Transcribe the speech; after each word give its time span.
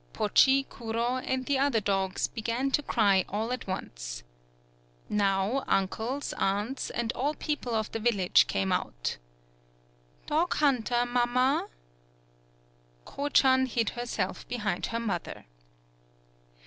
Pochi, 0.13 0.63
Kuro 0.67 1.17
and 1.17 1.45
the 1.45 1.59
other 1.59 1.79
dogs 1.79 2.27
began 2.27 2.71
to 2.71 2.81
cry 2.81 3.23
all 3.29 3.51
at 3.53 3.67
once. 3.67 4.23
Now, 5.09 5.63
uncles, 5.67 6.33
aunts, 6.39 6.89
and 6.89 7.13
all 7.13 7.35
people 7.35 7.75
of 7.75 7.91
the 7.91 7.99
village 7.99 8.47
came 8.47 8.71
out. 8.71 9.19
"Dog 10.25 10.55
hunter, 10.55 11.05
mammal" 11.05 11.69
Ko 13.05 13.29
chan 13.29 13.67
hid 13.67 13.91
herself 13.91 14.47
behind 14.47 14.87
her 14.87 14.99
mother. 14.99 15.45